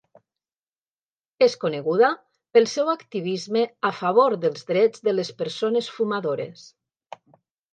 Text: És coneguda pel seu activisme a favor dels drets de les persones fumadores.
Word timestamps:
És 1.47 1.55
coneguda 1.63 2.09
pel 2.57 2.67
seu 2.71 2.89
activisme 2.93 3.63
a 3.91 3.93
favor 4.01 4.39
dels 4.47 4.67
drets 4.73 5.05
de 5.09 5.15
les 5.19 5.33
persones 5.43 5.93
fumadores. 5.99 6.67